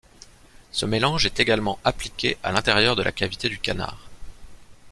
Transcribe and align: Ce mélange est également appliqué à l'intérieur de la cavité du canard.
Ce 0.71 0.87
mélange 0.87 1.27
est 1.27 1.39
également 1.39 1.77
appliqué 1.83 2.39
à 2.41 2.51
l'intérieur 2.51 2.95
de 2.95 3.03
la 3.03 3.11
cavité 3.11 3.49
du 3.49 3.59
canard. 3.59 4.09